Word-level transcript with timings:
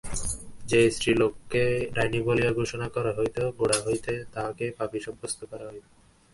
যে-স্ত্রীলোককে 0.65 1.63
ডাইনী 1.93 2.19
বলিয়া 2.21 2.51
ঘোষণা 2.53 2.87
করা 2.89 3.11
হইত, 3.17 3.37
গোড়া 3.57 3.77
হইতেই 3.85 4.19
তাহাকে 4.33 4.65
পাপী 4.77 4.99
সাব্যস্ত 4.99 5.39
করা 5.45 5.65
হইত। 5.71 5.85